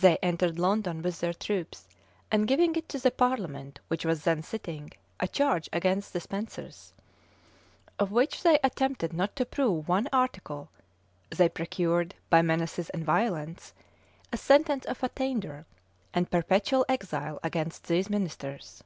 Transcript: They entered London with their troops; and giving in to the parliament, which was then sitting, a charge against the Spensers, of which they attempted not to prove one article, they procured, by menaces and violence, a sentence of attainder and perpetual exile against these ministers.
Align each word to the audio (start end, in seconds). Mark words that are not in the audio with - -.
They 0.00 0.18
entered 0.18 0.56
London 0.56 1.02
with 1.02 1.18
their 1.18 1.32
troops; 1.34 1.88
and 2.30 2.46
giving 2.46 2.76
in 2.76 2.82
to 2.82 2.96
the 3.00 3.10
parliament, 3.10 3.80
which 3.88 4.04
was 4.04 4.22
then 4.22 4.40
sitting, 4.44 4.92
a 5.18 5.26
charge 5.26 5.68
against 5.72 6.12
the 6.12 6.20
Spensers, 6.20 6.92
of 7.98 8.12
which 8.12 8.44
they 8.44 8.60
attempted 8.62 9.12
not 9.12 9.34
to 9.34 9.44
prove 9.44 9.88
one 9.88 10.08
article, 10.12 10.68
they 11.28 11.48
procured, 11.48 12.14
by 12.30 12.40
menaces 12.40 12.88
and 12.90 13.04
violence, 13.04 13.72
a 14.32 14.36
sentence 14.36 14.84
of 14.84 15.02
attainder 15.02 15.66
and 16.14 16.30
perpetual 16.30 16.86
exile 16.88 17.40
against 17.42 17.88
these 17.88 18.08
ministers. 18.08 18.84